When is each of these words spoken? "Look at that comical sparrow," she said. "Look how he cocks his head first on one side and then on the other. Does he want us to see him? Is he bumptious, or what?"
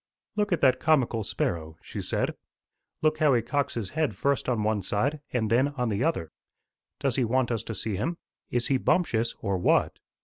"Look 0.35 0.51
at 0.51 0.61
that 0.61 0.79
comical 0.79 1.23
sparrow," 1.23 1.77
she 1.83 2.01
said. 2.01 2.33
"Look 3.03 3.19
how 3.19 3.35
he 3.35 3.43
cocks 3.43 3.75
his 3.75 3.91
head 3.91 4.15
first 4.15 4.49
on 4.49 4.63
one 4.63 4.81
side 4.81 5.19
and 5.31 5.51
then 5.51 5.67
on 5.75 5.89
the 5.89 6.03
other. 6.03 6.31
Does 6.99 7.17
he 7.17 7.23
want 7.23 7.51
us 7.51 7.61
to 7.61 7.75
see 7.75 7.97
him? 7.97 8.17
Is 8.49 8.65
he 8.69 8.77
bumptious, 8.77 9.35
or 9.41 9.59
what?" 9.59 9.99